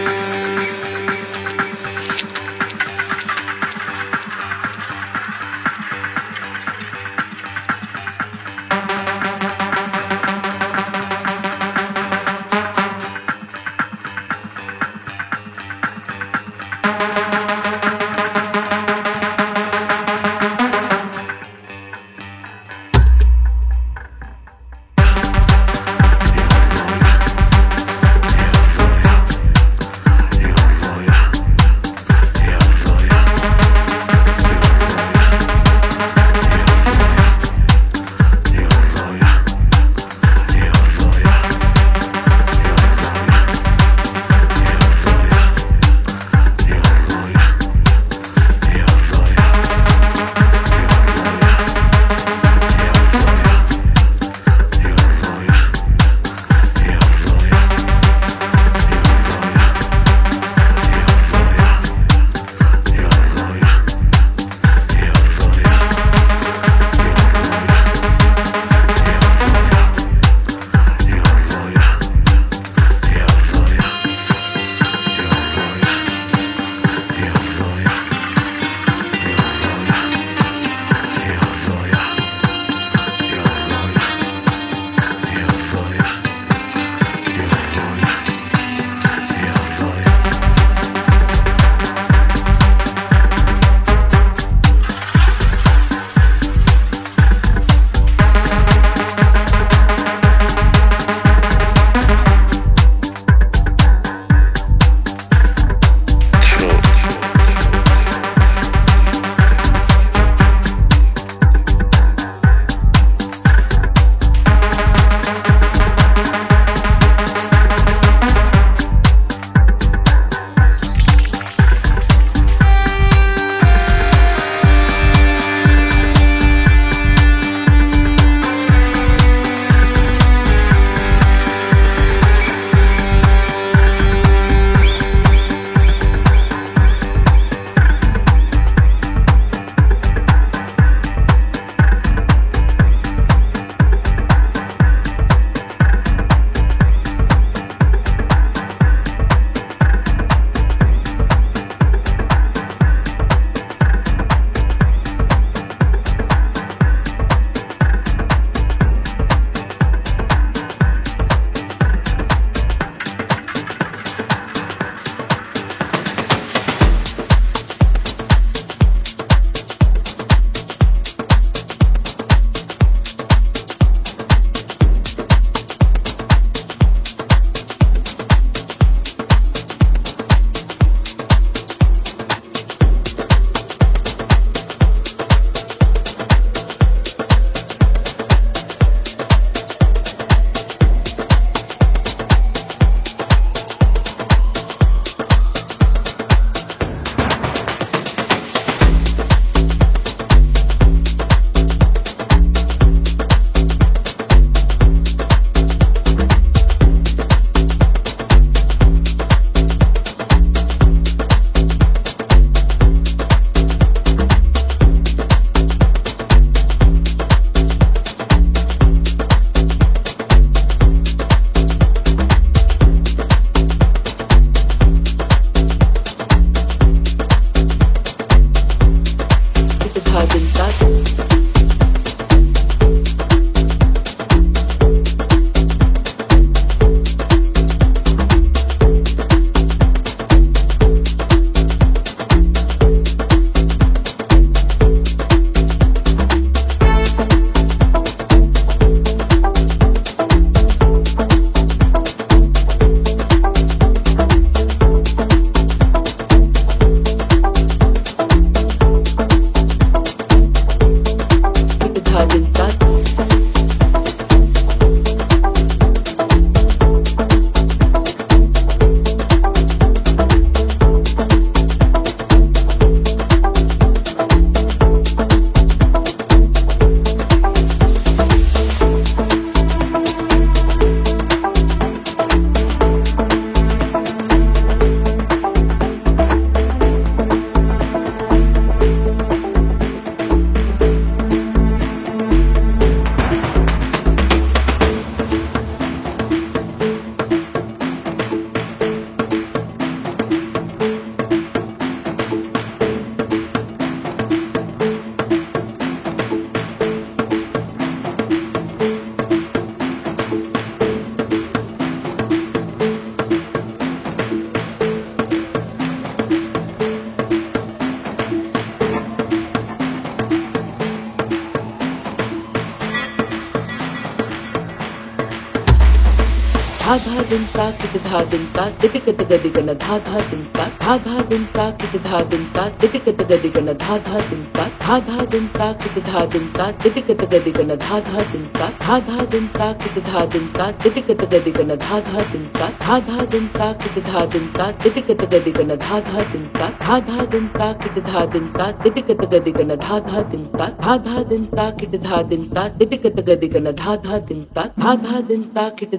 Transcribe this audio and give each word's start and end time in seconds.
धा 327.68 327.86
धा 327.86 327.98
धा 327.98 328.24
धा 328.24 328.68
धा 328.80 328.88
धा 328.88 329.24
धा 329.28 329.36
धा 329.36 329.62
धा 329.62 329.74
धा 329.74 329.98
धा 329.98 330.20
दिल 330.20 330.44
ता। 330.56 330.77
धा 330.88 330.96
धा 330.96 331.22
दिन 331.30 331.44
ता 331.54 331.64
कित 331.70 332.02
धा 332.02 332.20
दिन 332.24 332.44
ता 332.54 332.62
तित 332.80 332.92
कित 333.04 333.22
गदि 333.30 333.48
गन 333.54 333.66
धा 333.72 333.96
धा 334.04 334.20
दिन 334.28 334.44
ता 334.54 334.64
धा 334.82 334.98
धा 335.08 335.24
दिन 335.32 335.48
ता 335.56 335.66
कित 335.80 335.98
धा 336.04 336.24
दिन 336.32 336.46
ता 336.52 336.70
तित 336.82 336.94
कित 337.06 337.24
गदि 337.32 337.50
गन 337.50 337.74
धा 337.74 337.98
धा 338.06 338.22
दिन 338.30 338.46
ता 338.54 338.68
धा 339.08 339.72
कित 339.74 339.98
धा 340.06 340.24
दिन 340.34 340.46
तित 340.82 340.94
कित 341.06 341.24
गदि 341.32 341.50
गन 341.50 341.74
धा 341.74 341.98
धा 342.06 342.22
दिन 342.30 342.46
ता 342.54 342.68
धा 343.00 343.72
कित 343.74 343.98
धा 344.06 344.24
दिन 344.32 344.48
तित 344.82 344.96
कित 345.08 345.24
गदि 345.34 345.50
गन 345.58 345.74
धा 345.76 346.00
धा 346.08 346.22
दिन 346.32 346.46
ता 346.56 346.98
धा 347.00 347.72
कित 347.74 348.00
धा 348.06 348.24
दिन 348.32 348.48
तित 348.84 348.98
कित 349.06 349.20
गदि 349.34 349.52
गन 349.58 349.74
धा 349.76 349.98
धा 350.08 350.22
दिन 350.30 350.46
ता 350.56 350.70
धा 350.88 351.70
कित 351.70 352.00
धा 352.00 352.22
दिन 352.32 352.48
तित 352.78 352.94
कित 353.02 353.20
गदि 353.28 353.48
गन 353.48 353.70
धा 353.74 353.96
धा 353.98 354.18
दिन 354.30 354.42
ता 354.56 354.64
धा 354.80 354.94
धा 354.96 355.20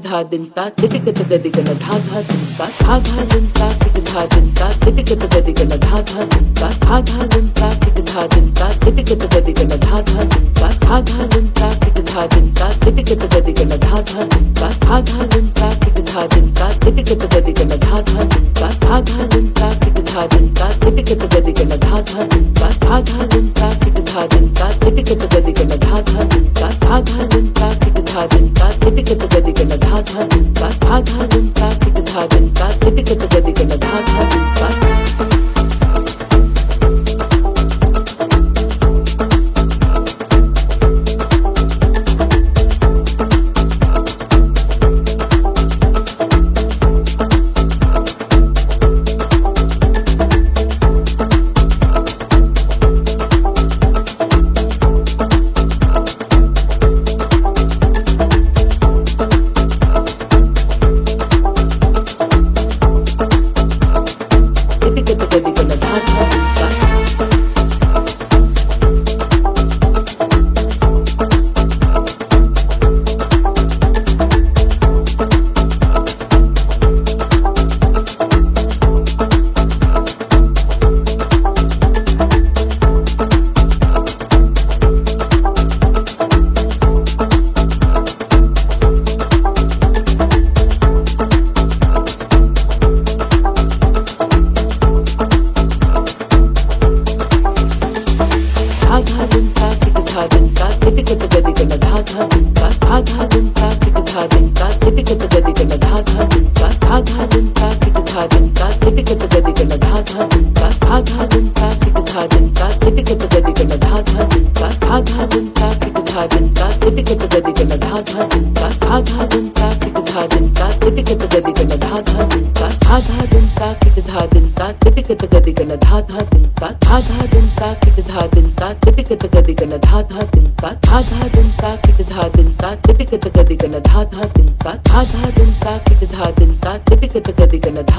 धा 0.09 0.23
दिन 0.23 0.49
तित 0.81 0.99
कित 1.05 1.21
गदि 1.29 1.49
गन 1.49 1.73
धा 1.77 1.99
धा 2.09 2.21
दिन 2.33 2.45
ता 2.57 2.69
धा 2.81 2.99
धा 2.99 3.71
धा 4.03 4.25
दिन 4.25 4.78
दिपिकत 4.86 5.23
गदिगल 5.34 5.77
धा 5.86 5.97
धा 6.09 6.23
दुमका 6.32 6.69
धा 6.84 6.99
धा 7.09 7.25
दुमका 7.34 7.69
किट 7.86 7.99
धा 8.09 8.25
दुमका 8.34 8.67
दिपिकत 8.86 9.23
गदिगल 9.34 9.77
धा 9.86 10.01
धा 10.09 10.23
दुमका 10.34 10.69
धा 10.84 10.99
धा 11.09 11.25
दुमका 11.34 11.69
किट 11.84 11.99
धा 12.11 12.25
दुमका 12.34 12.69
दिपिकत 12.86 13.25
गदिगल 13.36 13.77
धा 13.77 14.01
धा 14.11 14.23
दुमका 14.34 14.69
धा 14.80 15.01
धा 15.01 15.49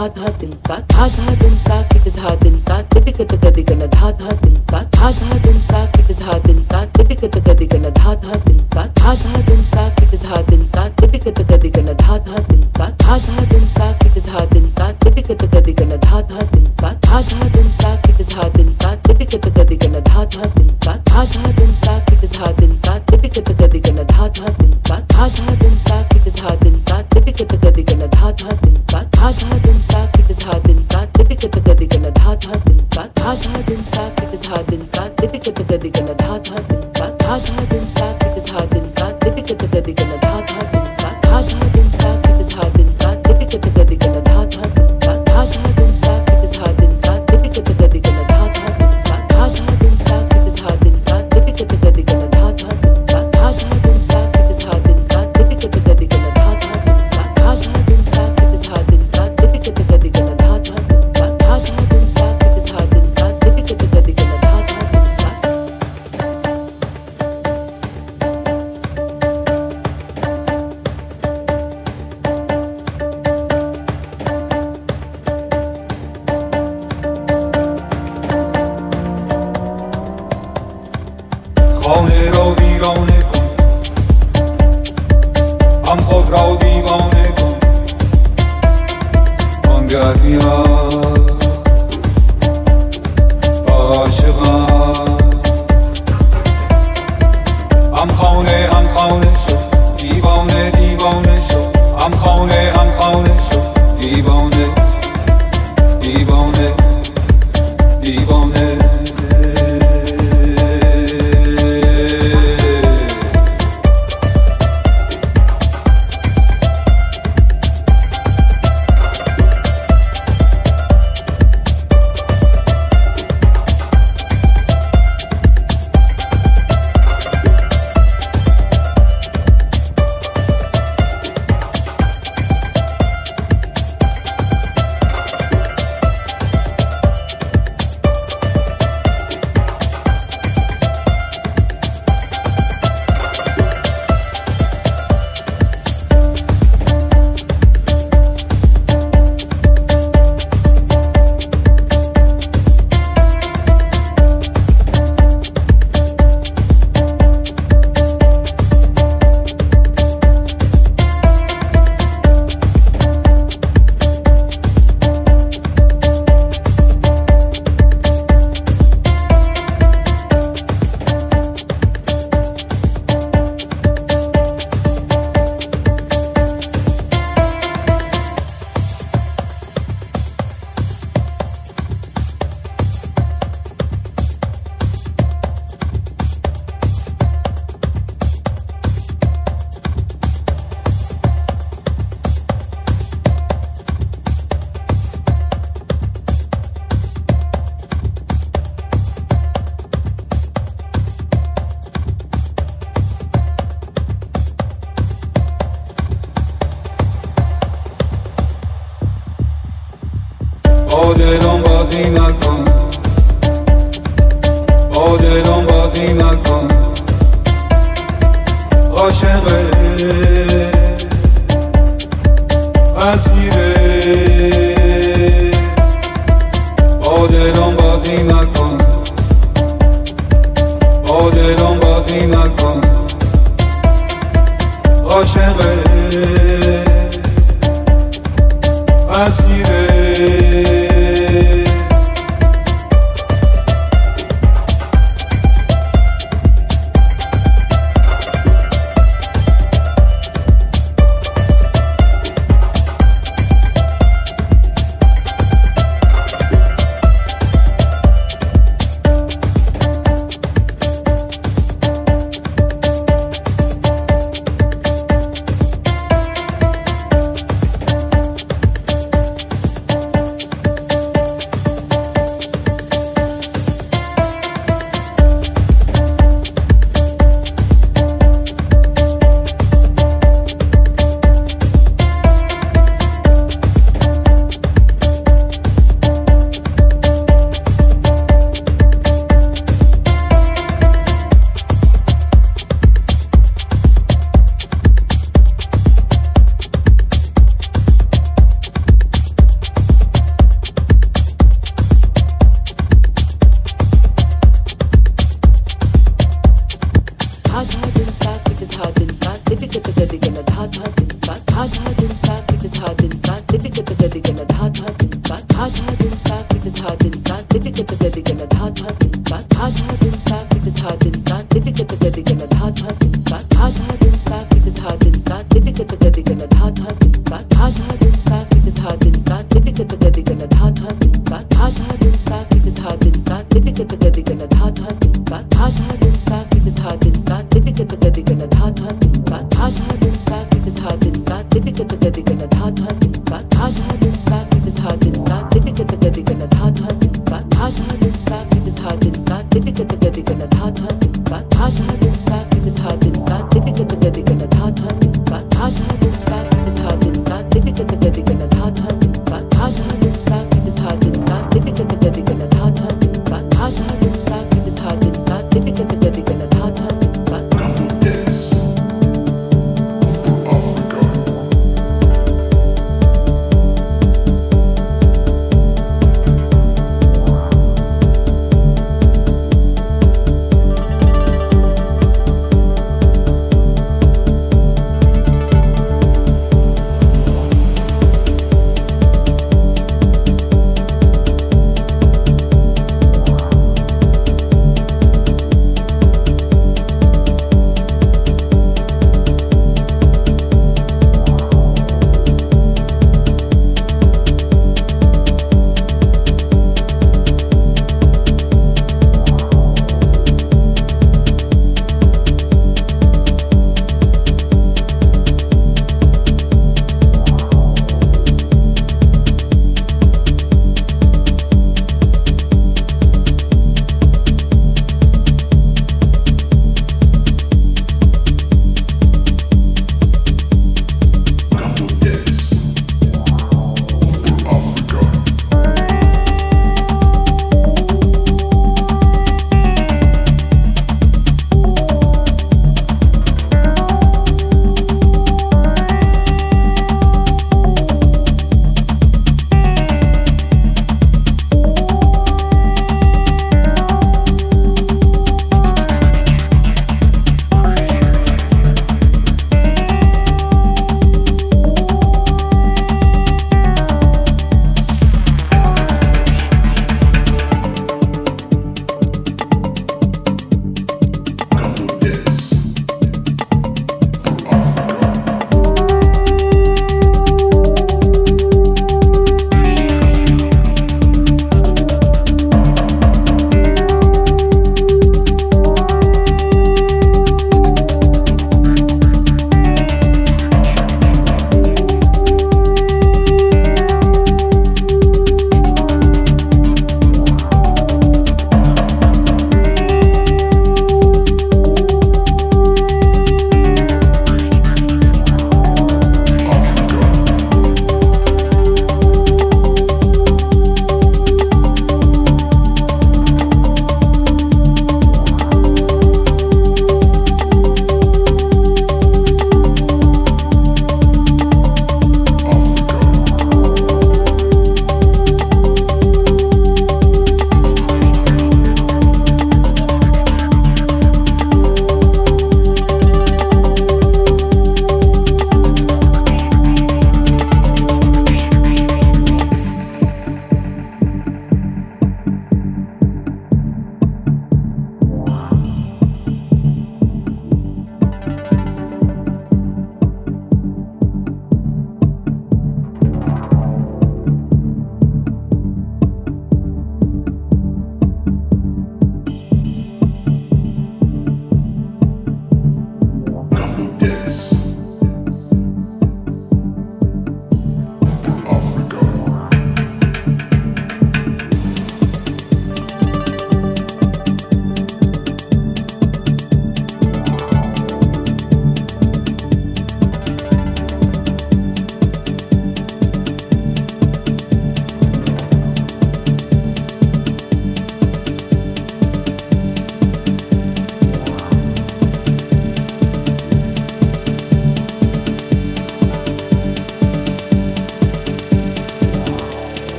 आधा 0.00 0.28
दिन 0.40 0.52
का 0.66 0.74
आधा 1.04 1.34
दिन 1.42 1.56